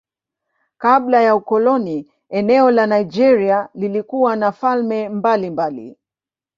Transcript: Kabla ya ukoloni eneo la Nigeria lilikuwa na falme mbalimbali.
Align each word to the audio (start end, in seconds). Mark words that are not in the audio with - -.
Kabla 0.77 1.21
ya 1.21 1.35
ukoloni 1.35 2.07
eneo 2.29 2.71
la 2.71 2.87
Nigeria 2.87 3.69
lilikuwa 3.73 4.35
na 4.35 4.51
falme 4.51 5.09
mbalimbali. 5.09 5.97